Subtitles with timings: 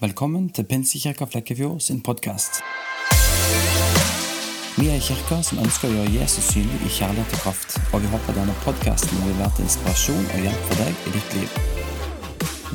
[0.00, 2.58] Velkommen til Pinsekirka Flekkefjord sin podkast.
[4.76, 8.10] Vi er kirka som ønsker å gjøre Jesus synlig i kjærlighet og kraft, og vi
[8.12, 11.56] håper denne podkasten vil være til inspirasjon og hjelp for deg i ditt liv.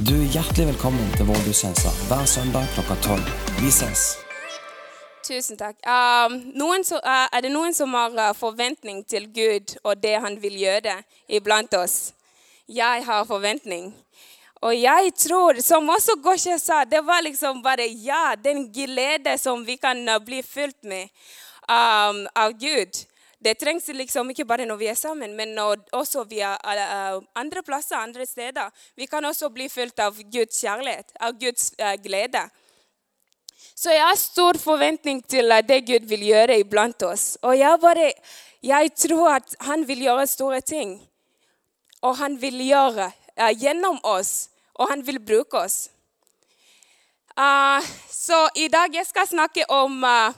[0.07, 3.29] Du er hjertelig velkommen til vår gudstjeneste hver søndag klokka tolv.
[3.59, 4.07] Vi ses!
[5.21, 5.77] Tusen takk.
[5.85, 9.29] Um, ehm, noen så, eh, uh, er det noen som har eh, uh, forventning til
[9.29, 10.97] Gud og det han vil gjøre
[11.29, 12.15] iblant oss?
[12.65, 13.91] Jeg har forventning.
[14.61, 19.65] Och jag tror, som också Goshe sa, det var liksom bara ja, den glädje som
[19.65, 21.09] vi kan eh, bli fyllt med
[21.67, 22.89] um, av Gud.
[23.39, 25.59] Det trängs liksom ikke bara när vi är samman men
[25.91, 27.17] också via eh,
[27.57, 28.71] uh, platser, andra städer.
[28.95, 32.45] Vi kan också bli fyllda av Guds kärlek, av Guds uh.
[33.75, 37.37] Så jag har stor förväntning till det Gud vill göra ibland oss.
[37.41, 38.11] Och jag, bara,
[38.59, 41.07] jag tror att han vill göra stora ting.
[41.99, 43.11] Och han vill göra
[43.55, 44.50] genom oss
[44.81, 45.89] och han vill bruka oss.
[47.39, 50.35] Uh, så idag jag ska snacka om uh,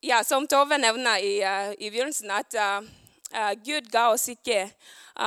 [0.00, 2.54] ja, Som Tove nämnde i, uh, i begynnelsen, at
[3.32, 4.70] ah, Gud gav oss icke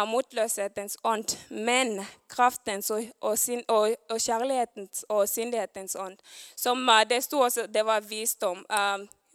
[0.07, 6.21] motlöshetens ont, men kraftens och, och, sin, och, och kjærlighetens och syndighetens ont.
[6.55, 8.65] Som det stod också, det var visdom.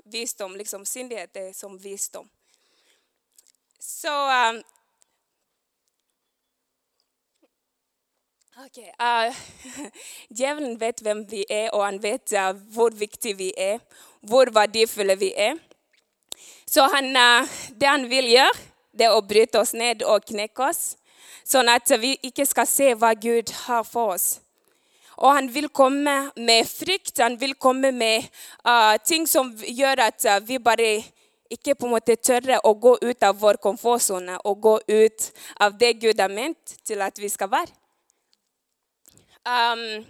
[0.04, 2.28] visdom liksom syndighet är som visdom.
[3.78, 4.30] Så
[8.56, 9.34] Ok, uh, eh,
[10.28, 13.80] djävulen vet vem vi är och han vet eh, uh, hur viktig vi är,
[14.20, 15.58] hur värdefulla vi är.
[16.64, 18.50] Så han, uh, det han vill göra
[18.92, 20.96] det är att bryta oss ned och knäcka oss,
[21.44, 24.40] Så att vi inte ska se vad Gud har för oss.
[25.08, 28.24] Och han vill komma med frykt, han vill komma med
[29.04, 31.02] ting som gör att uh, vi bara
[31.50, 35.92] inte på måttet törre och gå ut av vår komfortzon och gå ut av det
[35.92, 37.83] Gud har ment till att vi ska vara.
[39.46, 40.06] Um,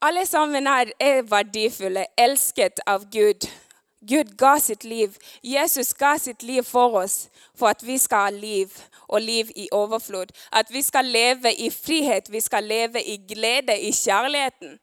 [0.00, 3.46] alle sammen her er verdifulle, elsket av Gud.
[4.08, 5.16] Gud ga sitt liv.
[5.42, 8.68] Jesus ga sitt liv for oss for at vi skal ha liv,
[9.08, 10.32] og liv i overflod.
[10.52, 14.78] At vi skal leve i frihet, vi skal leve i glede, i kjærligheten.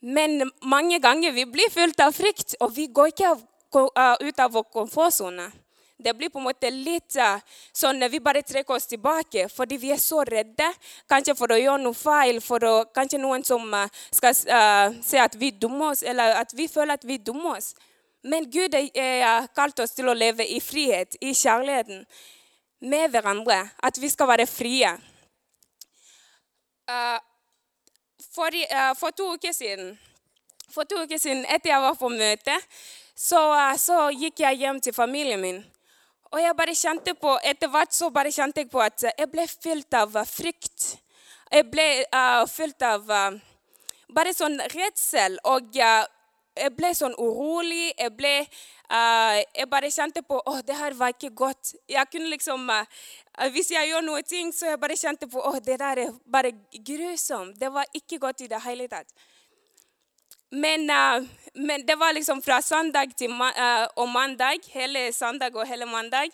[0.00, 4.52] Men mange ganger vi blir fylt av frykt, og vi går ikke eh, ut av
[4.52, 5.50] vår komfortsone.
[5.98, 7.40] Det blir på något sätt lite
[7.72, 10.74] så när vi bara träcker oss tillbaka, för vi är så rädda,
[11.08, 15.24] kanske för att göra något fel, för att kanske någon som eh, ska eh, säga
[15.24, 17.74] att vi dummer oss, eller att vi följer att vi dummer oss.
[18.22, 22.06] Men Gud eh, har kallat oss till att leva i frihet, i kärleken,
[22.78, 23.68] med varandra.
[23.76, 24.98] Att vi ska vara fria.
[26.86, 27.20] För,
[28.34, 29.98] för uh, for, to uker siden,
[30.70, 32.60] for to uker siden, var på möte,
[33.14, 35.64] så, så gick jag hem till familjen min.
[36.30, 39.30] Och jag bara kände på, Etter hvert så bara kände jag på att eh, jag
[39.30, 40.98] blev fylld av eh, frykt.
[41.50, 43.38] Jag blev uh, fylld av uh,
[44.08, 46.04] bara sån rädsel och uh,
[46.54, 47.92] jag blev sån orolig.
[47.96, 51.72] Jag, blev, uh, jag bara kände på Å, det här var inte gott.
[51.86, 55.76] Jag kunde liksom uh, visst jag gör någonting så jag bara kände på Å, det
[55.76, 57.60] där är bara grusomt.
[57.60, 59.06] Det var inte gott i det hela tatt.
[60.50, 65.54] Men, uh, men, det var liksom från söndag till ma- eh, och måndag, hela söndag
[65.54, 66.30] och hela måndag.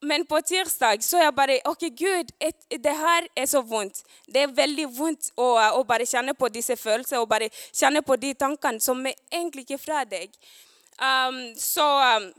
[0.00, 2.30] Men på tisdag så jag bara, okej okay, Gud,
[2.68, 4.04] det här är så ont.
[4.26, 8.16] Det är väldigt ont att eh, bara känna på dessa födelser och bara känna på
[8.16, 10.30] de tankar som är egentligen från dig.
[11.28, 12.32] Um, så um,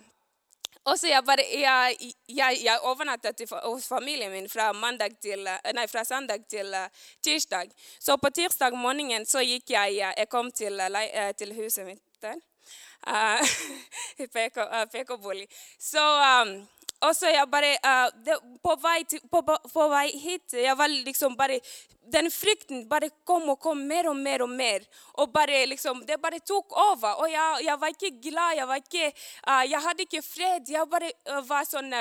[0.83, 1.95] och så jag, bara, jag,
[2.25, 7.69] jag, jag övernattade hos familjen min från, till, nei, fra søndag til uh.
[7.99, 10.81] Så på tisdag morgonen så gick jag, jag kom till,
[11.37, 12.39] till huset mitt der.
[13.07, 13.41] Uh,
[15.79, 15.99] Så
[16.41, 16.67] um,
[17.01, 21.35] og så jag bara, uh, det, på, väg på, på, väg hit jag var liksom
[21.35, 21.59] bara...
[22.11, 24.83] Den frukten bara kom och kom mer och mer och mer.
[25.13, 27.19] Och bara liksom, Det bara tog över.
[27.19, 28.57] Och jag, jag var inte glad.
[28.57, 29.11] jag var inte...
[29.47, 30.63] uh, hade inte fred.
[30.67, 31.93] jag bara uh, var sån,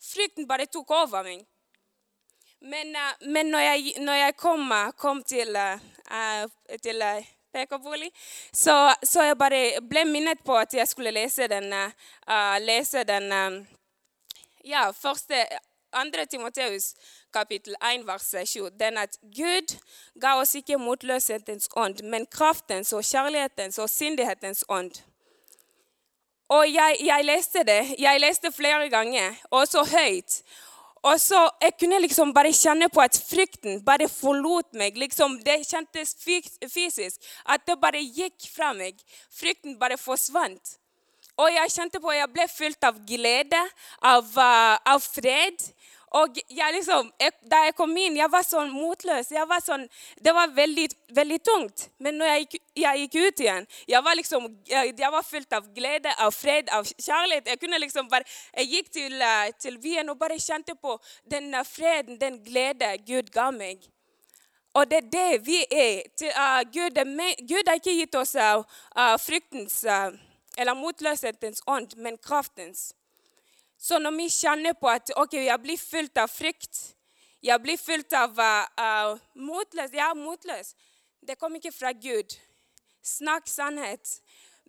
[0.00, 1.46] frukten bara tog över mig.
[2.60, 5.56] Men, men när jag, när jag kom, kom till,
[6.82, 7.02] till
[7.54, 8.10] Pekobuli.
[8.52, 11.90] så, så, jag bara blev minnet på att jag skulle läsa den, eh,
[12.28, 13.66] eh, lese den eh,
[14.62, 15.34] ja, första,
[15.92, 16.96] andra Timoteus
[17.32, 18.70] kapitel 1, vers 7.
[18.70, 19.64] Den att Gud
[20.14, 24.98] gav oss icke motlöshetens ond, men kraftens och kärlekens och syndighetens ond.
[26.46, 27.94] Och jag, jag, läste det.
[27.98, 30.44] jag läste flera gånger och så höjt.
[31.04, 34.90] Och så jag kunde liksom bara känna på att frukten bara förlåt mig.
[34.90, 36.16] Liksom, det kändes
[36.74, 38.96] fysiskt, att det bara gick fram mig.
[39.30, 40.58] Frukten bara försvann.
[41.36, 43.68] Och jag kände på att jag blev fylld av glädje,
[43.98, 45.54] av, eh, av fred.
[46.20, 47.12] Och jag liksom,
[47.42, 49.30] där jag kom in, jag var så motlös.
[49.30, 51.90] Jag var sån, det var väldigt, väldigt tungt.
[51.98, 55.52] Men när jag gick, jag gick ut igen, jag var, liksom, jag, jag var fylld
[55.54, 57.42] av glädje, av fred, av kärlek.
[57.46, 58.22] Jag, kunde liksom bara,
[58.52, 59.28] jag gick till, eh,
[59.58, 63.80] till Wien och bara kände på den freden, den glädje Gud gav mig.
[64.72, 66.08] Och det är det vi är.
[66.16, 70.10] Till, uh, Gud, är Gud har inte gett oss eh, uh, fruktens, uh,
[70.56, 72.94] eller motlöshetens ond, men kraftens.
[73.84, 76.96] Så när vi känner på att okay, jag blir fylld av frykt,
[77.40, 80.76] jag blir fylld av uh, motlös, jag är motlös.
[81.20, 82.26] Det kommer inte från Gud.
[83.02, 83.98] Snack sanning.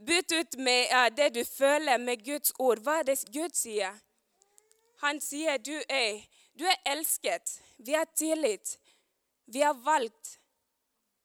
[0.08, 2.80] Byt ut med uh, det du följer med Guds ord.
[2.80, 3.94] Vad är det Gud säger?
[4.98, 6.24] Han säger du är,
[6.54, 7.42] du är älskad,
[7.78, 8.80] vi har tillit,
[9.46, 10.40] vi har valt.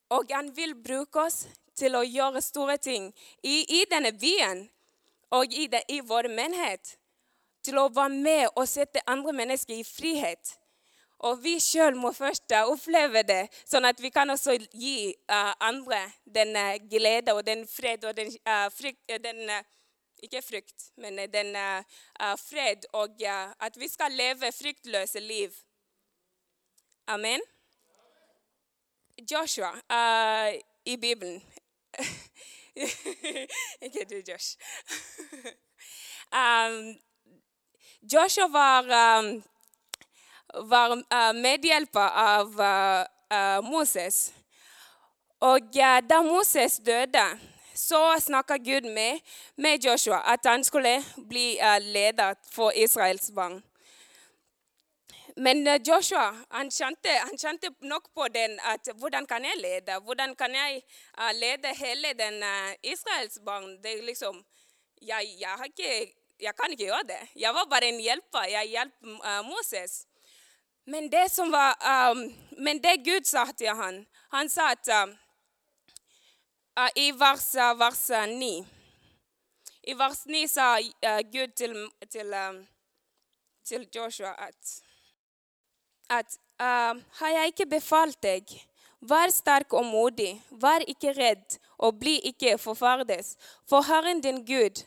[0.08, 4.68] Och han vill bruka oss till att göra stora ting i, i denna byn
[5.28, 6.96] och i, det, i vår menighet
[7.62, 10.60] till att vara med och sätta andra människor i frihet.
[11.22, 16.10] Och vi själva må först uppleva det, så att vi kan också ge eh, andra
[16.24, 19.64] den eh, glädje och den fred och den, eh, uh, frukt, den
[20.22, 23.16] inte frukt, men den uh, fred och
[23.58, 25.54] att vi ska leva fruktlösa liv.
[27.06, 27.40] Amen.
[29.16, 29.74] Joshua
[30.84, 31.40] i Bibeln.
[33.80, 34.56] inte du Josh.
[36.32, 37.09] um,
[38.02, 38.82] Joshua var,
[39.18, 39.42] um,
[40.54, 44.32] var uh, medhjälpare av uh, uh, Moses.
[45.38, 47.38] Och där Moses döda
[47.74, 49.20] så snackade Gud med,
[49.54, 53.62] med Joshua att han skulle bli ledare för Israels barn.
[55.36, 59.92] Men Joshua, han kände, han kände nog på den att hur kan jag leda?
[59.92, 60.82] Hur kan jag
[61.34, 62.44] leda hela den
[62.82, 63.82] Israels barn?
[63.82, 64.44] Det är liksom,
[65.00, 67.28] jag, jag har inte jag kan inte göra det.
[67.34, 70.06] Jag var bara en hjälpare, jag hjälpte uh, Moses.
[70.84, 71.70] Men det, som var,
[72.10, 75.06] um, men det Gud sa till honom, han sa att uh,
[76.94, 78.66] i vers, uh, vers eh, 9,
[79.82, 80.78] i vers 9 sa
[81.32, 82.66] Gud till, till, um,
[83.64, 84.82] till Joshua att,
[86.08, 86.38] att
[87.10, 88.44] har jag inte befallt dig,
[88.98, 93.38] var stark och modig, var icke rädd och bli icke förfärdes,
[93.68, 94.84] för Herren din Gud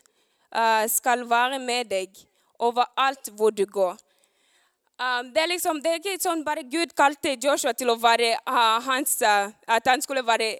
[0.54, 2.10] Eh, uh, ska vara med dig
[2.60, 3.96] överallt var du går.
[4.98, 8.32] Um, det, är liksom, det är inte som bara Gud kallade Joshua till att, vara,
[8.32, 10.54] uh, hans, uh, att han skulle vara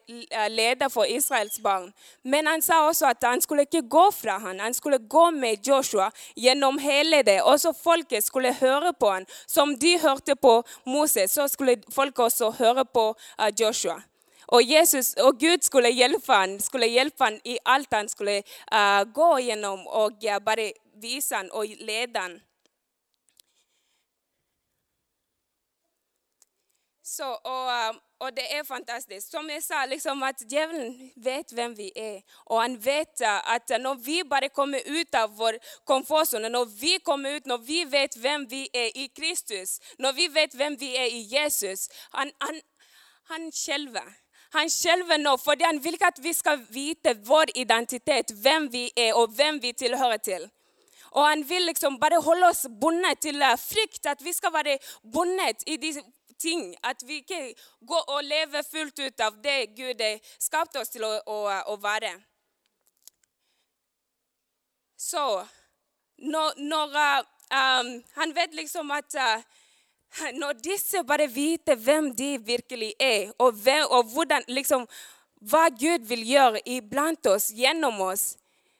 [0.48, 1.92] ledare för Israels barn.
[2.22, 5.66] Men han sa också att han skulle inte gå från honom, han skulle gå med
[5.66, 7.42] Joshua genom hela det.
[7.42, 9.26] Och så folket skulle höra på honom.
[9.46, 14.02] Som de hörde på Moses så skulle folk också höra på uh, Joshua.
[14.54, 18.38] Och, Jesus, och Gud skulle hjälpa honom, skulle hjälpa honom i allt han skulle
[18.74, 22.40] uh, gå igenom och uh, bara visa honom och leda honom.
[27.02, 29.30] Så, och, uh, och det är fantastiskt.
[29.30, 32.22] Som jag sa, liksom att djävulen vet vem vi är.
[32.44, 37.30] Och han vet att när vi bara kommer ut av vår komfortzon, när vi kommer
[37.30, 41.06] ut, när vi vet vem vi är i Kristus, när vi vet vem vi är
[41.06, 42.60] i Jesus, han, han,
[43.24, 44.02] han själva
[44.54, 49.16] han själv nå, för han vill att vi ska veta vår identitet, vem vi är
[49.16, 50.48] och vem vi tillhör till.
[51.02, 54.06] Och han vill liksom bara hålla oss bundna till frukt.
[54.06, 56.02] att vi ska vara bundna i de
[56.38, 60.00] ting, att vi kan gå och leva fullt ut av det Gud
[60.38, 61.28] skapat oss till att,
[61.68, 62.20] att vara.
[64.96, 65.46] Så,
[66.56, 69.44] några, um, han vet liksom att uh,
[70.32, 74.86] när dessa bara vet vem de verkligen är och, vem, och hvordan, liksom,
[75.40, 78.38] vad Gud vill göra ibland oss, genom oss.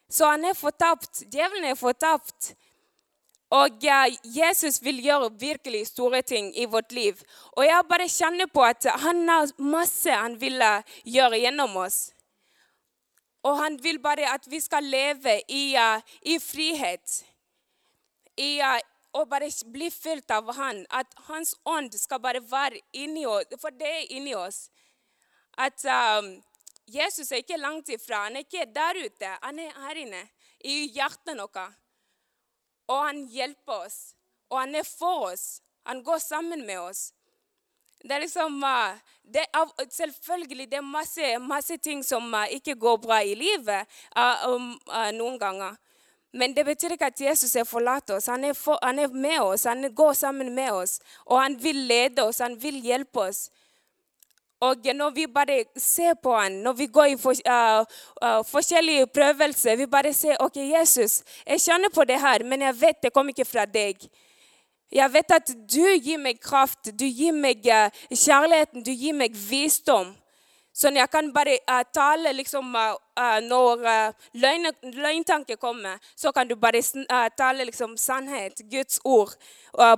[0.09, 2.55] Så han är förtappt, djävulen är förtappt.
[3.49, 3.69] Och
[4.23, 7.23] Jesus vill göra verkligen stora ting i vårt liv.
[7.57, 10.63] Och jag bara känner på att han har massor han vill
[11.05, 12.13] göra genom oss.
[13.41, 15.77] Och han vill bara att vi ska leva i,
[16.21, 17.25] i frihet,
[18.37, 18.61] i,
[19.15, 20.87] och bara bli fylld av han.
[20.89, 24.71] Att hans ond ska bara vara inne i oss, för det är inne i oss.
[25.57, 26.43] Att um,
[26.87, 30.29] Jesus är inte långt ifrån, han är inte där ute, han är här inne
[30.59, 31.73] i hjärtat också.
[32.87, 34.15] Och han hjälper oss,
[34.49, 37.13] och han är för oss, han går samman med oss.
[38.01, 42.75] Det är liksom, uh, det är, självklart det är massa, massa ting som uh, inte
[42.75, 45.77] går bra i livet uh, um, uh, någon gånger.
[46.37, 48.27] Men det betyder inte att Jesus är förlåt oss.
[48.27, 51.01] Han är, för, han är med oss, han går samman med oss.
[51.17, 53.51] Och han vill leda oss, han vill hjälpa oss.
[54.59, 57.85] Och när vi bara ser på honom, när vi går i för, ah,
[58.21, 62.41] ah, uh, uh, prövelser, vi bara säger okej okay, Jesus, jag känner på det här,
[62.41, 63.97] men jag vet det kommer inte från dig.
[64.89, 70.15] Jag vet att du ger mig kraft, du ger mig uh, du ger mig visdom.
[70.77, 76.33] Så när jag kan bara uh, tala liksom uh, när uh, lögn, løgntanker kommer, så
[76.33, 76.83] kan du börja
[77.31, 79.29] tala liksom sannhet, Guds ord,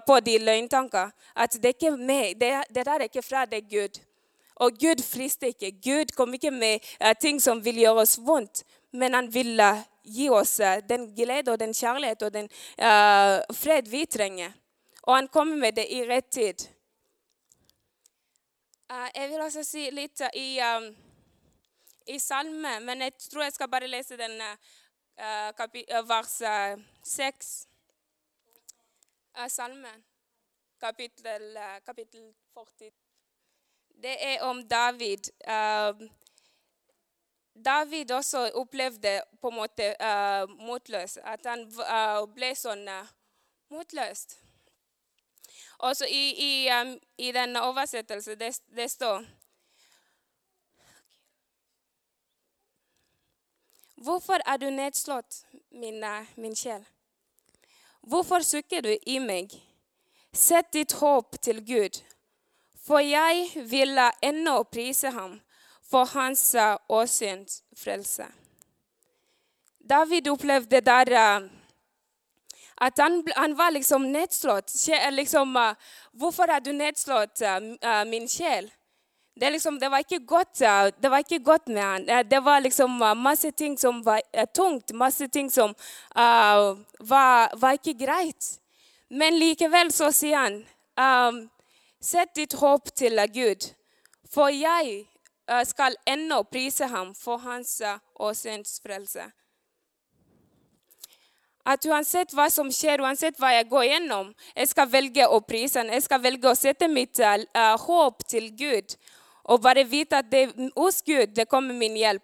[0.07, 1.11] på de lögntanke.
[1.35, 3.91] Att det är ikke meg, det, det där räcker från dig Gud.
[4.55, 5.71] Och Gud frister inte.
[5.71, 6.81] Gud kommer inte med
[7.21, 8.65] ting som vill göra oss ont.
[8.91, 9.63] men han vill
[10.03, 12.49] ge oss den glädje och den kärlek och den
[13.55, 14.53] fred vi tränger.
[15.01, 16.76] Och han kommer med det i rätt tid.
[18.93, 20.97] Uh, vill också se lite i, um,
[22.07, 26.43] i salmen, men jag tror jag ska bara läsa den uh, vers
[27.03, 27.69] 6.
[29.49, 30.05] salmen,
[30.81, 32.93] kapitel, kapitel 40.
[33.89, 35.29] Det är om David.
[35.41, 36.11] Ähm,
[37.55, 39.59] David också upplevde på en
[40.01, 41.69] uh, motlös, att han
[42.35, 42.55] ble
[42.89, 43.05] uh,
[43.69, 44.46] motlös.
[45.79, 49.27] Och så i, i, um, i denna översättelse det, det står
[53.95, 56.05] Varför är du nedslått, min,
[56.35, 56.85] min själ?
[58.01, 59.51] Varför söker du i mig?
[60.33, 62.05] Sätt ditt hopp till Gud,
[62.87, 65.41] För jag vill ännu prisa honom
[65.83, 68.27] för hans uh, åsyns frälsa.
[69.79, 71.51] David upplevde där uh,
[72.81, 74.73] att han, han, var liksom nedslått.
[74.91, 75.73] Eh, liksom, eh,
[76.13, 78.73] varför har du nedslått, eh, min själ?
[79.41, 80.55] Det, liksom, det, var inte gott
[81.01, 82.29] det, var inte gott med han.
[82.29, 85.75] Det var liksom massor ting som var tungt, massor ting som
[86.99, 88.45] var, var, inte grejt.
[89.09, 90.65] Men likväl så säger han
[91.29, 91.49] um,
[92.01, 93.59] sätt ditt hopp till Gud,
[94.35, 94.87] för jag
[95.53, 97.83] uh, skall ännu prisa honom för hans
[98.15, 99.33] åsynsfrelse.
[101.69, 104.35] Att oavsett vad som sker, oavsett vad jag går igenom.
[104.55, 108.85] Jag ska välja att prisa, jag ska välja att sätta mitt uh, hopp till Gud
[109.43, 112.23] Och bara veta att det, hos Gud det kommer min hjälp.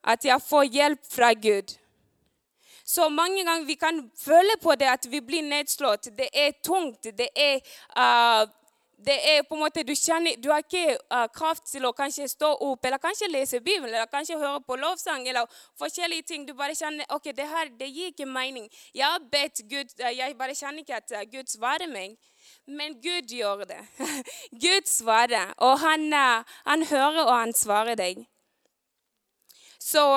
[0.00, 1.70] Att jag får hjälp från Gud.
[2.84, 6.08] Så många gånger vi kan följa på det att vi blir nedslått.
[6.16, 7.02] Det är tungt.
[7.02, 8.50] Det är uh,
[9.04, 12.28] det är på en måte, Du, känner, du har inte uh, kraft till att kanskje
[12.28, 15.46] stå upp eller kanske läsa Bibeln eller kanske höra på lovsång eller
[15.78, 16.46] forskjellige ting.
[16.46, 18.70] Du bara känner, okej okay, det här det gick i mening.
[18.92, 22.16] Jag har bett, Gud, eh, uh, jeg bare kjenner ikke uh, eh, Gud svarar mig.
[22.66, 23.86] Men Gud gör det.
[24.50, 26.12] Gud svarar och han,
[26.64, 28.26] han, hör och han svarar dig.
[29.78, 30.16] Så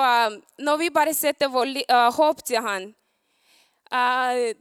[0.58, 2.94] när vi bara sätter vår hopp till honom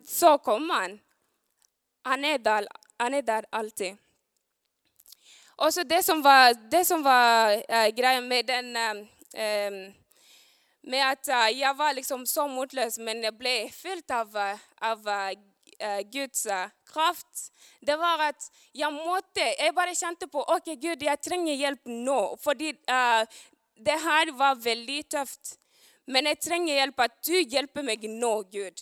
[0.07, 0.99] så kommer han.
[2.03, 2.67] Han är där
[2.97, 3.97] han är där alltid.
[5.55, 9.93] Och så det som var, det som var äh, grejen med den äh,
[10.81, 14.99] Med att äh, jag var liksom så motlös men jag blev fylld av, av
[16.11, 16.47] Guds
[16.93, 17.53] kraft.
[17.81, 22.35] Det var att jag måtte jag bara kände på OK, Gud, jag tränger hjälp nu.
[22.39, 22.55] För
[23.83, 25.59] det här var väldigt tufft.
[26.05, 28.73] Men jag tränger hjälp, att du hjälper mig nå, Gud.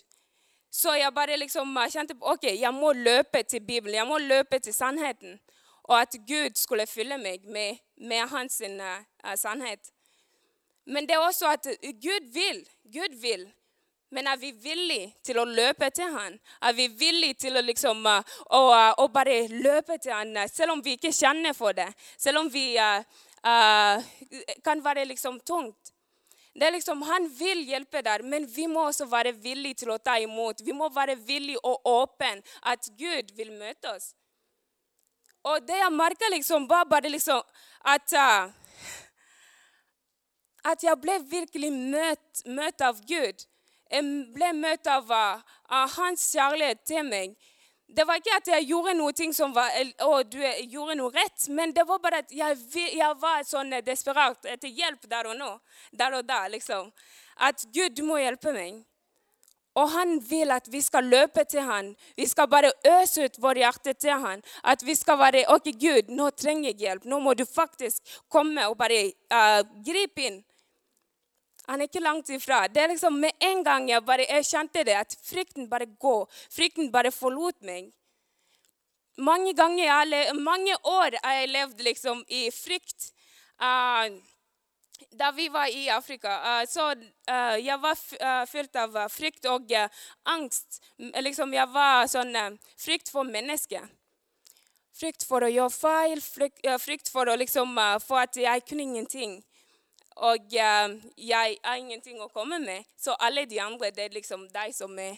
[0.69, 4.17] Så jag bara liksom kände på okej okay, jag må löpa till Bibeln, jag må
[4.17, 5.39] löpa till sannheten
[5.83, 9.79] och att Gud skulle fylla mig med, med hans uh, sannhet.
[10.85, 13.51] Men det är också att Gud vill, Gud vill.
[14.09, 16.39] Men är vi villiga till att löpa till honom?
[16.61, 20.91] Är vi villiga till att liksom, uh, och uh, å bare løpe til om vi
[20.91, 21.93] inte känner för det?
[22.25, 22.79] Även om vi
[24.63, 25.93] kan vara liksom tungt?
[26.53, 28.23] Det är liksom, Han vill hjälpa där.
[28.23, 30.61] men vi måste vara villiga villige til ta emot.
[30.61, 34.15] Vi måste vara villiga och öppna att Gud vill möta oss.
[35.43, 37.41] Och det jag märkte liksom, var bara liksom
[37.79, 38.51] att, uh,
[40.63, 43.35] att jag blev verkligen mött, mött av Gud.
[43.89, 47.37] Jag blev mött av, uh, hans kärlek till mig.
[47.87, 49.69] Det var inte att jag gjorde någonting som var,
[49.99, 52.57] oh, du gjorde noe rätt, men det var bara att jag,
[52.93, 55.59] jag var sån desperat efter hjälp där och, nå.
[55.91, 56.49] där, och där.
[56.49, 56.91] liksom.
[57.35, 58.85] Att Gud, du må hjälpa mig.
[59.73, 61.95] Och han vill att vi ska löpa till honom.
[62.15, 64.41] Vi ska bara ösa ut vårt hjärta till honom.
[64.63, 67.03] Att vi ska vara, okej okay, Gud, nu tränger hjälp.
[67.03, 70.43] Nu må du faktiskt komma och bara äh, uh, gripa in.
[71.65, 72.67] Han är inte långt ifrån.
[72.73, 76.27] Det är liksom Med en gång jag bara erkände det, att frukten bara går.
[76.49, 77.91] Frukten bara forlot mig.
[79.17, 83.13] Många ganger, många år har jag levt liksom i frukt.
[83.61, 84.32] Uh, äh,
[85.13, 86.91] där vi var i Afrika, eh, så
[87.27, 89.71] eh, jag var eh, fylld av frykt och
[90.23, 90.83] angst.
[90.97, 93.87] Liksom, jag var sån Frykt för människor.
[94.93, 96.21] Frykt för att göra fel,
[96.79, 99.43] frykt, för att liksom för att jag kunde ingenting.
[100.15, 100.37] Och
[101.15, 102.83] jag har ingenting att komma med.
[102.97, 105.17] Så alla de andra, det är liksom de som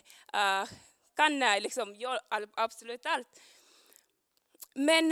[1.15, 2.19] kan liksom göra
[2.55, 3.27] absolut allt.
[4.73, 5.11] Men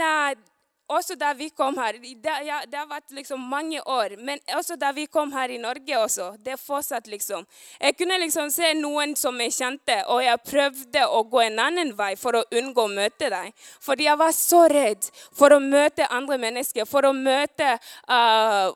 [0.86, 4.76] Också där vi kom här, det, ja, det har varit liksom många år, men också
[4.76, 7.44] där vi kom här i Norge också, det fortsatt liksom.
[7.80, 11.96] Jag kunde liksom se någon som jag kände och jag prövde att gå en annan
[11.96, 13.52] väg för att undgå att möta dig.
[13.80, 15.04] För jag var så rädd
[15.38, 18.74] för att möta andra människor, för att möta uh,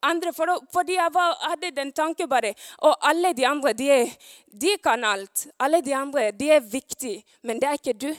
[0.00, 4.12] andra, för, å, fordi var, hade den tanken bara, och alla de andra de,
[4.46, 5.46] de kan allt.
[5.56, 8.16] Alla de andra de är viktiga, men det är inte du.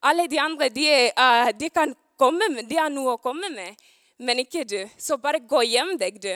[0.00, 3.76] Alla de andra de, ah, de kan Kommer med, de har noe å komme med,
[4.18, 4.78] men ikke du.
[4.96, 6.32] Så bare gå hjem deg, du.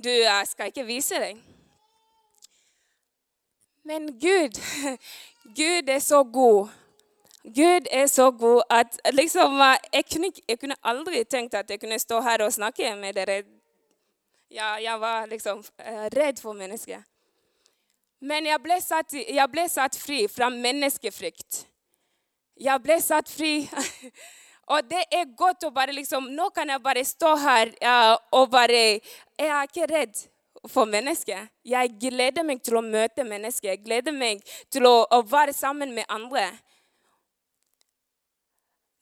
[0.00, 1.38] Du eh, skal ikke vise deg.
[3.86, 4.58] Men Gud,
[5.56, 6.68] Gud är så god.
[7.42, 11.98] Gud är så god att liksom, jag, kunde, jag kunde aldrig tänkt att jag kunde
[11.98, 13.44] stå här och snacka med er.
[14.48, 17.02] Jag, jag var liksom eh, rädd för människor.
[18.18, 21.66] Men jag blev satt, jag blev satt fri från människofrykt.
[22.54, 23.70] Jag blev satt fri.
[24.66, 28.48] Och det är gott att bara liksom nu kan jag bara stå här eh, och
[28.48, 29.00] bara, är
[29.36, 30.16] jag inte rädd
[30.68, 31.48] för människor?
[31.62, 36.04] Jag gläder mig till att möta människor, jag gläder mig till att vara samman med
[36.08, 36.50] andra.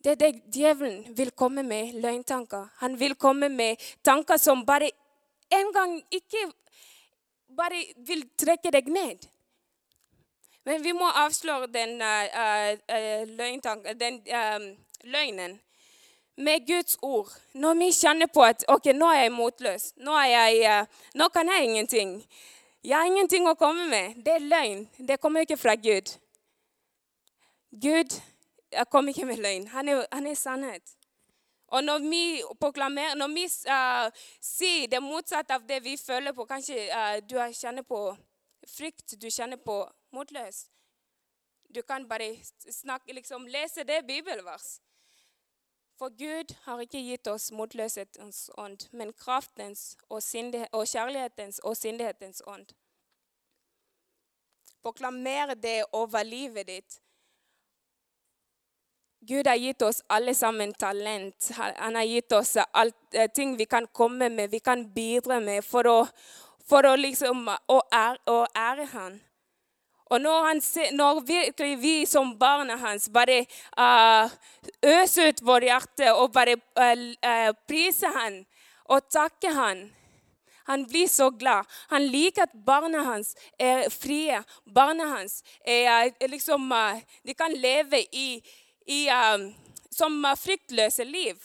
[0.02, 2.68] Det är det djävulen vill komma med, lögntankar.
[2.74, 4.88] Han vill komma med tankar som bara
[5.48, 6.52] en gång, icke
[7.48, 9.26] bara vill träcka dig ned.
[10.64, 15.60] Men vi må avslå den, eh, eh, uh, uh, lögntanken, den um, løgnen
[16.38, 17.30] med Guds ord.
[17.54, 21.28] Når vi kjenner på at ok, nå er jeg motløs, nå, er jeg, eh, nå
[21.34, 22.14] kan jeg ingenting.
[22.84, 24.22] Jeg har ingenting å komme med.
[24.24, 24.86] Det er løgn.
[24.98, 26.14] Det kommer ikke fra Gud.
[27.70, 28.14] Gud
[28.90, 29.66] kommer ikke med løgn.
[29.74, 30.94] Han er, han er sannhet.
[31.68, 34.08] Og når vi proklamerer, når vi uh,
[34.40, 38.00] sier det motsatte av det vi føler på Kanskje uh, du kjenner på
[38.68, 39.82] frykt, du kjenner på
[40.16, 40.64] motløs.
[41.68, 42.30] Du kan bare
[42.72, 44.78] snakke, liksom, lese det bibelvers.
[45.98, 51.74] For Gud har ikke gitt oss motløshetens ånd, men kraftens og, sindighet, og kjærlighetens og
[51.76, 52.70] sindighetens ånd.
[54.82, 57.00] Proklamer det over livet ditt.
[59.26, 61.50] Gud har gitt oss alle sammen talent.
[61.58, 65.64] Han har gitt oss alt, eh, ting vi kan komme med, vi kan bidra med
[65.66, 65.98] for å,
[66.62, 69.18] for å, liksom, å, ære, å ære Han.
[70.10, 73.44] Och när, han när når vi som barna hans bara uh,
[73.76, 76.58] eh, øser ut vårt hjärta och bara uh,
[77.70, 78.44] uh, han
[78.84, 79.90] och takker han
[80.68, 81.66] han blir så glad.
[81.88, 84.44] Han liker att barnen hans är fria.
[84.64, 88.42] Barnen hans är, liksom eh, De kan leva i,
[88.86, 89.38] i eh,
[89.90, 91.36] som fruktlösa liv.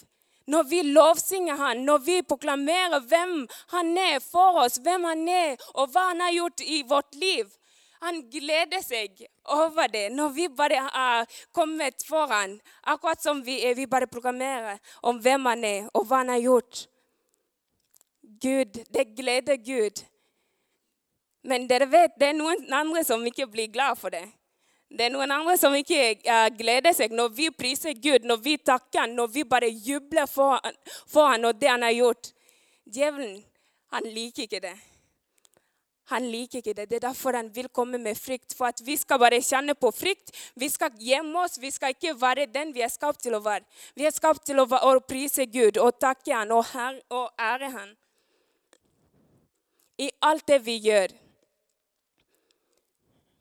[0.46, 5.58] När vi lovsjunger han, när vi proklamerar vem han är för oss, vem han är
[5.74, 7.46] och vad han har gjort i vårt liv.
[8.04, 12.60] Han glädde sig över det När vi bara har kommit föran.
[12.82, 16.38] Akkurat som vi är, vi bara programmerar om vem han är och vad han har
[16.38, 16.78] gjort.
[18.22, 19.94] Gud, det gläder Gud.
[21.44, 24.30] Men det, vet, det är någon andre som inte blir glad för det.
[24.90, 27.10] Det är någon andre som inte eh, gläder sig.
[27.10, 30.28] När vi prisar Gud, när vi tackar, när vi bara jublar
[31.08, 32.28] för honom och det han har gjort.
[32.86, 33.44] Djävulen,
[33.90, 34.78] han liker inte det.
[36.06, 36.86] Han liker ikke det.
[36.90, 38.54] Det är därför han vill komma med frykt.
[38.54, 40.38] För att vi ska bara känna på frykt.
[40.54, 41.58] Vi ska gömma oss.
[41.58, 43.64] Vi ska inte vara den vi är skapade till att vara.
[43.94, 47.30] Vi är skapade till att vara och prisa Gud och tacka han och, här, och
[47.38, 47.96] ära han.
[49.98, 51.12] I allt det vi gör.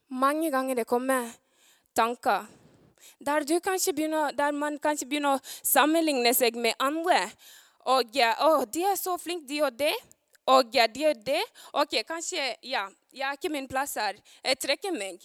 [0.09, 1.31] Många gånger det kommer
[1.92, 2.46] tanker
[3.18, 7.31] der, begynner, där man kanske begynner sammanligna sig med andra.
[7.85, 9.94] Och ja, oh, de är så flinke, de och det.
[10.44, 11.42] Och ja, de gjør det.
[11.72, 15.20] Ok, kanskje ja, jag är min plats här, jag träcker mig.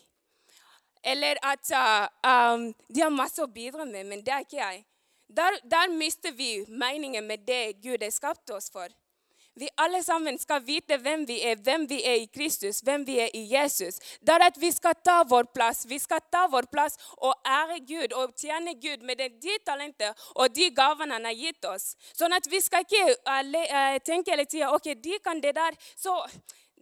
[1.04, 4.84] Eller att uh, um, de har massor att bidra med, men det är inte jag.
[5.64, 8.92] Där mister vi meningen med det Gud har skapat oss för.
[9.60, 13.36] Vi allesammans ska veta vem vi är, vem vi är i Kristus, vem vi är
[13.36, 14.00] i Jesus.
[14.22, 18.14] Det att vi ska ta vår plats, Vi ska ta vår plats och ära Gud
[18.14, 21.98] och tjäna Gud med de talenter och de gavarna han har gett oss.
[22.14, 25.76] Så att vi ska ikke uh, eh, tänka hele okej, okay, de kan det där,
[25.96, 26.28] så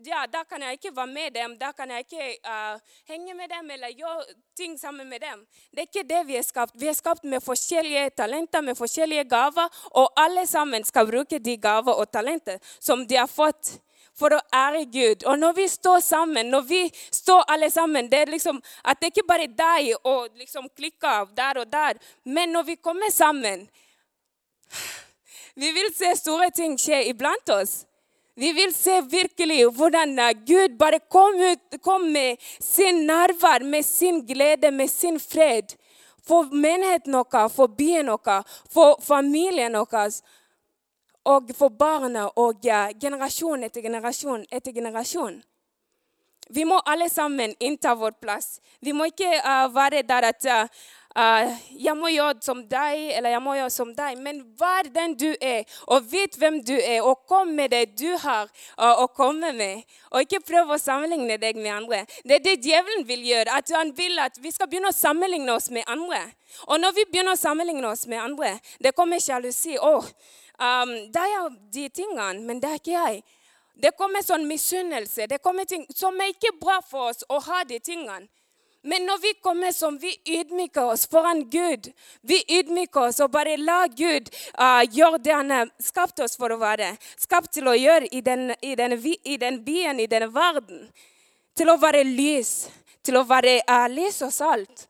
[0.04, 3.50] ja, där kan jag inte vara med dem, där kan jag inte uh, hänga med
[3.50, 4.24] dem eller göra
[4.58, 5.46] ting samman med dem.
[5.72, 6.74] Det är inte det vi är skapt.
[6.76, 12.00] Vi är skapt med olika talenter, med olika gaver, och allesammans ska bruka de gaver
[12.00, 13.82] och talenter som de har fått
[14.20, 15.24] för att ära Gud.
[15.24, 19.08] Och när vi står samman, när vi står allesammans, Det är liksom att det är
[19.08, 23.68] inte bara dig och liksom klicka av der og men när vi kommer samman,
[25.56, 27.86] Vi vill se stora ting ske ibland oss.
[28.38, 33.86] Vi vill se verkligen hur eh, Gud bara kom, ut, kom med sin närvaro, med
[33.86, 35.74] sin glädje, med sin fred.
[36.28, 37.14] För menigheten
[37.50, 38.06] för byn,
[38.74, 39.76] för familjen.
[39.76, 39.90] Och
[41.58, 45.42] för barnen och eh, generation efter generation efter generation.
[46.50, 48.62] Vi må allesammans inta vår plats.
[48.80, 50.72] Vi må inte eh, vara där att
[51.18, 54.16] Eh, uh, uh, må gjøre som dig eller jag må gjøre som dig.
[54.20, 58.18] Men var den du är och vet vem du är och kom med det du
[58.20, 59.84] har eh, och komme med.
[60.12, 62.06] Och inte pröva att sammanligna dig med andra.
[62.24, 65.70] Det är det djävulen vill göra, att Han vill att vi ska börja sammanligna oss
[65.70, 66.22] med andra.
[66.68, 69.78] Och när vi börjar sammanligna oss med andra, det kommer jalusi.
[69.78, 70.06] Oh, um,
[70.60, 73.22] ehm, där är de tingen, men där är inte jag.
[73.76, 77.64] Det kommer sån missunnelse, Det kommer ting som är inte bra för oss att ha
[77.64, 78.28] de tingen.
[78.86, 81.88] Men når vi kommer som vi ydmyker oss foran Gud,
[82.22, 84.30] vi ydmyker oss och bara låter Gud
[84.62, 85.70] uh, göra det han har
[86.24, 88.94] oss för att vara, skapat till att göra i den, i den,
[89.24, 90.90] i den byn, i den världen.
[91.58, 92.70] Till att vara ljus,
[93.02, 94.88] till att vara uh, ljus och salt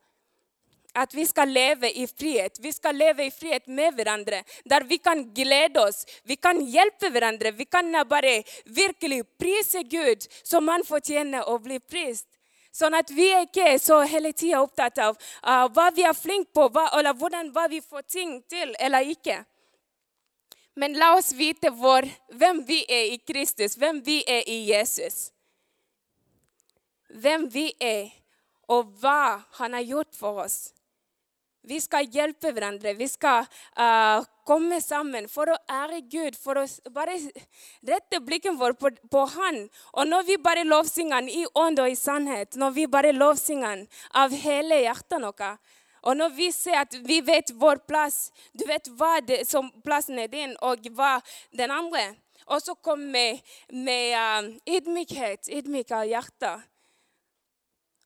[0.94, 2.60] Att vi ska leva i frihet.
[2.60, 4.44] Vi ska leva i frihet med varandra.
[4.66, 6.06] Där vi kan glädja oss.
[6.24, 11.80] Vi kan hjälpa varandra, Vi kan bara verkligen prisa Gud som han förtjänar att bli
[11.80, 12.35] prist.
[12.76, 16.52] Sånn at vi ikke er så hele tida opptatt av uh, hva vi er flinke
[16.52, 19.38] på, hva, eller hvordan hva vi får ting til eller ikke.
[20.76, 25.30] Men la oss vite vår, hvem vi er i Kristus, hvem vi er i Jesus.
[27.16, 28.10] Hvem vi er,
[28.68, 30.74] og hva han har gjort for oss.
[31.66, 32.94] Vi skal hjelpe hverandre.
[32.98, 37.18] Vi skal uh, äh, komme sammen for å ære Gud, for å bare
[37.86, 39.64] rette blikken vår på, på Han.
[39.94, 43.68] Og når vi bare lovsynger Han i ånd og i sannhet, når vi bare lovsynger
[43.68, 43.88] Han
[44.24, 45.42] av hele hjertet Och
[46.06, 50.20] og når vi ser at vi vet vår plass, du vet hva det, som plassen
[50.22, 51.18] er din, og hva
[51.58, 52.14] den andre
[52.46, 53.40] Og så kom med,
[53.74, 56.62] med uh, ydmykhet, ydmyk av hjertet.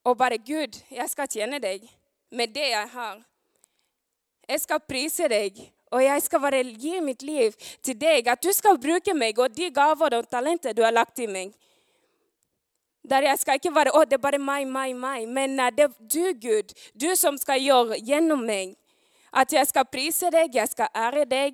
[0.08, 1.84] Og bare Gud, jeg skal tjene deg
[2.32, 3.20] med det jeg har
[4.50, 8.30] jag ska prisa dig och jag ska vara, ge mitt liv till dig.
[8.30, 11.54] Att du ska bruka mig och de gåvor och talenter du har lagt i mig.
[13.04, 15.28] Där jag ska inte vara, åh det är bara maj, maj, maj.
[15.28, 18.76] Men det är du, Gud, du som ska göra genom mig.
[19.30, 21.54] Att jag ska prisa dig, jag ska ära dig.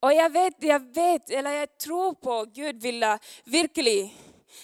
[0.00, 3.00] Och jag vet, jag vet, eller jag tror på Gud vill
[3.44, 4.10] verkligen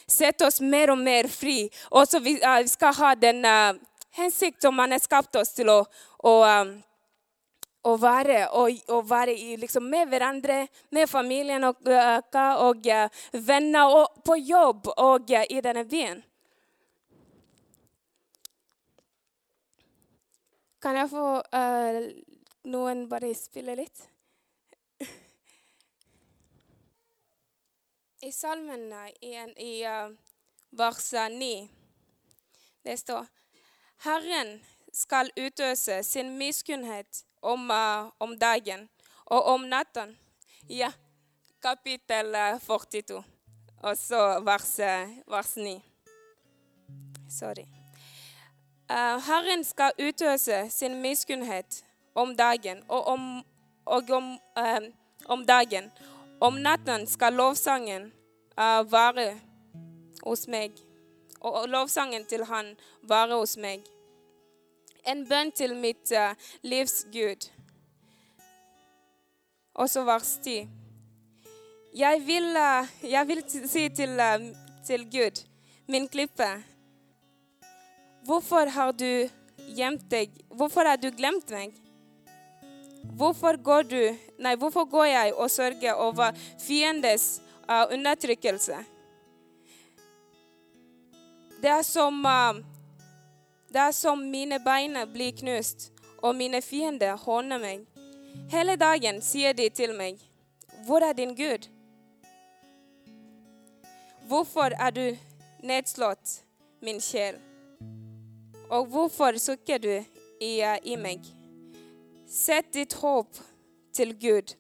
[0.07, 1.71] sätta oss mer och mer fri.
[1.89, 3.81] Och så vi, äh, ska ha den äh, uh,
[4.11, 5.87] hänsikt som han har skapat oss till å,
[6.23, 6.83] och, um,
[7.83, 12.23] och vara, och, och vara i, liksom, med varandra, med familjen och, eh,
[12.57, 12.87] och, och
[13.33, 16.23] vänner och på jobb och eh, i den här byn.
[20.81, 22.11] Kan jag få uh,
[22.63, 24.03] någon bara spela lite?
[28.21, 30.11] I salmen i, i uh,
[30.71, 31.69] vers 9
[32.83, 33.27] det står
[33.97, 34.61] Herren
[34.93, 38.89] skall utösa sin miskunnhet om, uh, om dagen
[39.25, 40.17] och om natten.
[40.69, 40.93] Ja,
[41.63, 43.25] kapitel eh, 42,
[43.83, 45.81] och så vers, eh, vers 9.
[47.41, 47.63] Sorry.
[48.91, 53.43] Uh, Herren ska utösa sin miskunnhet om dagen och om,
[53.85, 54.91] och om, uh,
[55.25, 55.91] om dagen.
[56.39, 58.13] Om natten ska lovsången
[58.61, 59.39] uh, vara
[60.23, 60.73] hos mig
[61.39, 63.85] och lovsången till Han vara hos mig
[65.11, 67.39] en bön till mitt eh, livs Gud.
[69.73, 70.69] Och så vers 10.
[71.93, 74.39] Jag vill, eh, jag vill säga till, eh,
[74.87, 75.33] till Gud,
[75.87, 76.63] min klippa.
[78.23, 80.31] Varför har du gömt dig?
[80.49, 81.75] Varför har du glömt mig?
[83.03, 86.35] Varför går, du, nej, varför går jag och sörjer över
[86.67, 88.81] fiendens uh.
[91.63, 92.80] Det är som uh,
[93.73, 97.87] där som mina ben blir knust, och mina fiender hånar mig.
[98.51, 100.19] Hela dagen säger de till mig.
[100.87, 101.69] Var är din Gud?'
[104.29, 105.17] Varför är du
[105.63, 106.45] nedslått,
[106.81, 107.37] min själ?
[108.69, 110.05] Och varför suckar du
[110.41, 111.21] i, i mig?
[112.29, 113.37] Sätt ditt hopp
[113.93, 114.53] till Gud,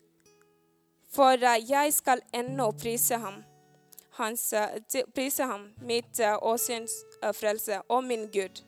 [1.09, 1.39] För
[1.71, 3.43] jag skall ännu prisa honom,
[4.11, 4.55] hans,
[5.15, 8.65] prisa honom mitt eh, åsyns eh, frälse och min Gud.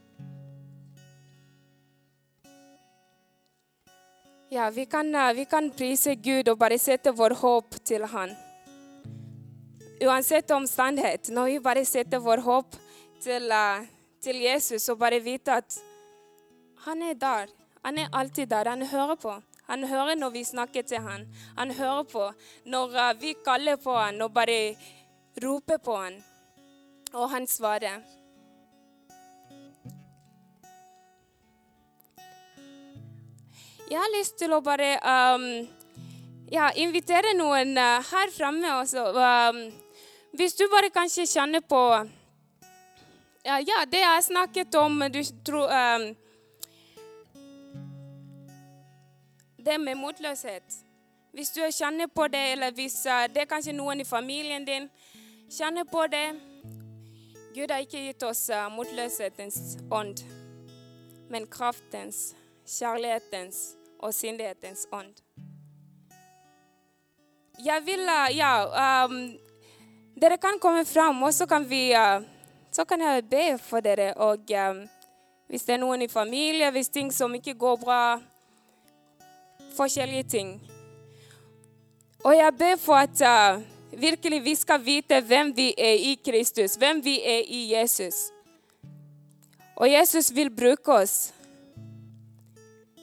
[4.55, 8.37] Ja, vi kan, vi uh, kan prisa Gud och bara sätta vår hopp till honom.
[10.01, 12.77] Oavsett omständighet, när vi bara sätter vår hopp
[13.23, 13.87] till, uh,
[14.23, 15.79] till Jesus och bara vet att
[16.77, 17.49] han är där.
[17.83, 19.43] Han är alltid där, Han hör på.
[19.63, 21.27] Han hör när vi snackar till honom.
[21.57, 22.35] Han hör på
[22.65, 24.75] när uh, vi kallar på honom och bara
[25.35, 26.23] ropar på honom.
[27.13, 28.22] Och han svarar.
[33.89, 35.69] Jag har lyst til å bare um,
[36.51, 39.05] ja, invitere någon uh, här framme også.
[39.13, 39.73] Um,
[40.33, 42.09] visst du bara kanske känner på
[43.43, 46.15] ja, ja, det är snacket om du tror, um,
[49.57, 50.65] Det med modlöshet.
[51.33, 54.89] Om du känner på det, eller visst uh, det är kanske någon i familjen din
[55.51, 56.41] känner på det
[57.55, 60.21] Gud har inte gett oss uh, modlöshetens ond,
[61.29, 62.35] men kraftens,
[62.79, 65.15] kärlekens och syndighetens ond.
[67.59, 69.39] Jag vill, eh, Ja, ehm, um,
[70.15, 72.21] dere kan komma fram, och så kan vi uh,
[72.71, 74.13] Så kan jag be för dere.
[74.13, 74.89] och ehm, um,
[75.49, 78.21] hvis det är någon i familjen, hvis ting som mycket går bra
[79.79, 80.61] olika ting.
[82.23, 86.17] Och jag ber för att eh, uh, verkligen vi ska veta vem vi är i
[86.17, 88.33] Kristus, vem vi är i Jesus.
[89.75, 91.33] Och Jesus vill bruka oss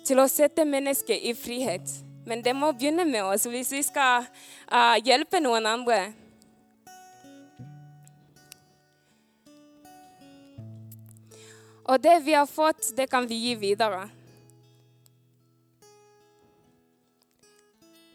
[0.10, 1.86] til å sette människor i frihet.
[2.26, 4.34] Men det må begynne med oss hvis vi skal uh,
[4.68, 6.00] ah, hjelpe noen andre.
[11.90, 14.08] Og det vi har fått, det kan vi gi videre.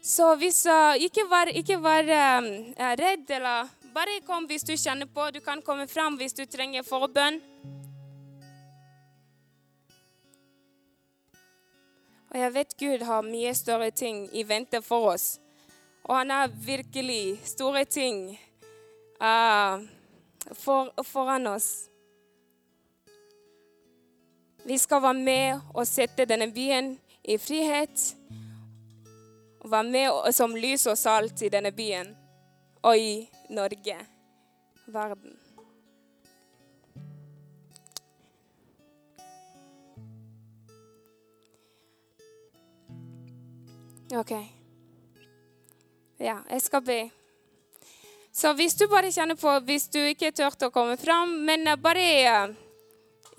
[0.05, 4.67] Så hvis, uh, ikke vær, ikke vær um, ehm, eh, redd, eller bare kom hvis
[4.67, 5.31] du kjenner på.
[5.33, 7.41] Du kan komme fram hvis du trenger forbønn.
[12.35, 15.37] Og jeg vet Gud har mye større ting i vente for oss.
[16.03, 18.25] Og han har virkelig store ting
[19.23, 19.79] uh,
[20.51, 21.69] for, foran oss.
[24.67, 28.03] Vi skal være med og sette denne byen i frihet.
[29.63, 32.11] Vara være med som lys og salt i denne byen
[32.83, 33.95] og i Norge,
[34.87, 35.44] verden.
[44.19, 44.31] OK.
[46.17, 46.99] Ja, jeg skal be.
[48.35, 52.03] Så hvis du bare kjenner på Hvis du ikke tør å komme fram, men bare
[52.03, 52.53] eh,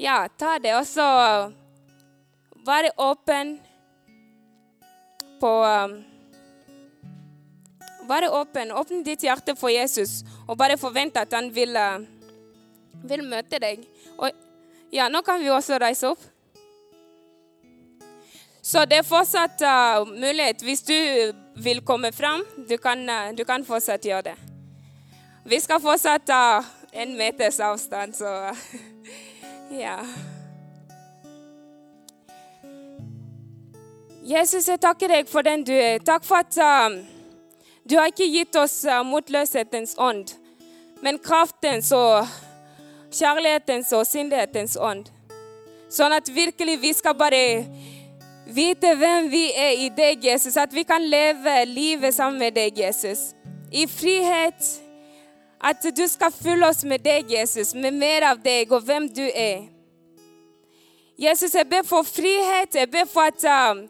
[0.00, 1.06] ja, ta det, og så
[2.66, 3.56] være åpen
[5.40, 5.96] på eh,
[8.06, 8.70] Være åpen.
[8.70, 12.04] Åpne ditt hjerte for Jesus, og bare forvente at han vil, uh,
[13.02, 13.82] vil møte deg.
[14.14, 14.30] Og
[14.94, 16.22] ja, nå kan vi også reise opp.
[18.66, 20.62] Så det är fortsatt äh, uh, möjligt.
[20.62, 24.34] Om du vill komma fram, du kan, uh, du kan fortsatt göra det.
[25.44, 28.16] Vi ska fortsätta uh, äh, en meters avstånd.
[28.16, 28.24] så
[29.70, 29.98] ja.
[34.22, 35.98] Jesus, jag tackar dig för den du är.
[35.98, 37.04] Tack för att uh,
[37.82, 40.30] du har inte gett oss uh, motlöshetens ond,
[41.00, 42.26] men kraftens och
[43.10, 45.10] kärlekens och syndighetens ond.
[45.88, 47.14] Så att verkligen vi skal
[48.48, 50.56] Vet vem vi är i dig Jesus.
[50.56, 53.34] Att vi kan leva livet sammen med dig Jesus.
[53.72, 54.82] I frihet.
[55.60, 59.30] Att du ska fylla oss med dig Jesus, med mer av dig och vem du
[59.30, 59.68] är.
[61.16, 62.74] Jesus, jag ber för frihet.
[62.74, 63.88] Jag ber för att um,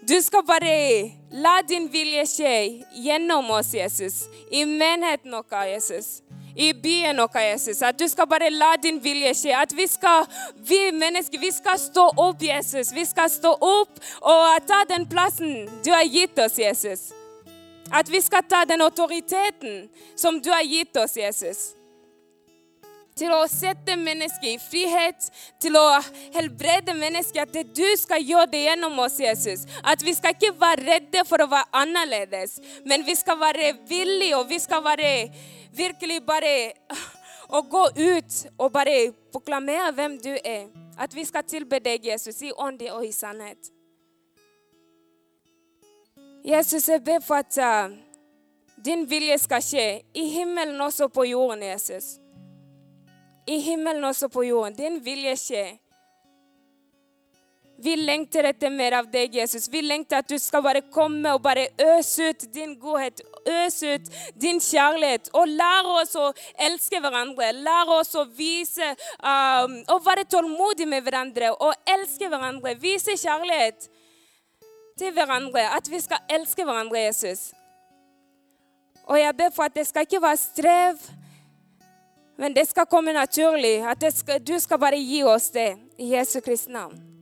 [0.00, 4.24] du ska bara låta din vilja ske genom oss, Jesus.
[4.50, 6.22] I menigheten vår, Jesus.
[6.56, 7.82] I byn, och Jesus.
[7.82, 9.52] Att du ska bara låta din vilja ske.
[9.52, 12.92] Att vi ska, vi människor, vi ska stå upp, Jesus.
[12.92, 17.12] Vi ska stå upp och ta den platsen du har gett oss, Jesus.
[17.90, 21.74] Att vi ska ta den auktoriteten som du har gett oss, Jesus
[23.16, 28.46] Till att sätta människor i frihet, till att helbreda människor, att det du ska göra
[28.46, 29.60] det genom oss, Jesus.
[29.82, 32.46] Att vi ska inte vara rädda för att vara annorlunda.
[32.84, 35.28] men vi ska vara villiga och vi ska vara
[35.76, 36.72] virkelig bare
[37.48, 40.66] å gå ut og bare proklamere hvem du er.
[40.98, 43.72] At vi skal tilbe deg, Jesus, i ånd og i sannhet.
[46.46, 47.90] Jesus, jeg ber for at uh,
[48.84, 52.16] din vilje skal skje i himmelen også på jorden, Jesus
[53.46, 54.74] i himmelen også på jorden.
[54.74, 55.64] Din vilje skje.
[57.78, 59.68] Vi längtar efter mer av dig Jesus.
[59.68, 64.02] Vi längtar att du ska bara komma och bara ösa ut din godhet, Ösa ut
[64.34, 67.52] din kärlek och lära oss att älska varandra.
[67.52, 71.54] Lära oss att visa, um, och vara tålmodiga med varandra.
[71.54, 72.74] Och älska varandra.
[72.74, 73.74] Visa kärlek
[74.98, 75.68] till varandra.
[75.68, 77.52] Att vi ska älska varandra Jesus.
[79.04, 80.98] Och jag ber för att det ska inte vara sträv,
[82.36, 83.84] men det ska komma naturligt.
[83.84, 87.15] Att ska, du ska bara ge oss det i Jesu Kristi namn.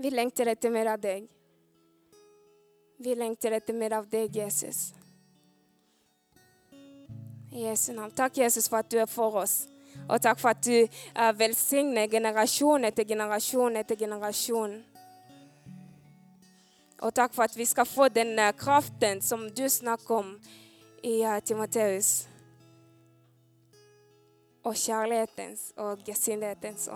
[0.00, 1.28] Vi längtar efter mer av dig.
[2.98, 4.94] Vi längtar efter mer av dig Jesus.
[7.52, 8.12] I Jesu namn.
[8.12, 9.68] Tack Jesus för att du är för oss.
[10.08, 14.84] Och tack för att du eh, välsignar generation efter generation efter generation.
[17.00, 20.40] Och tack för att vi ska få den eh, kraften som du snackade om
[21.02, 22.28] i eh, Timoteus.
[24.62, 26.88] Och kärlekens och gesinlighetens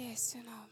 [0.00, 0.08] ond.
[0.08, 0.69] Jesu namn.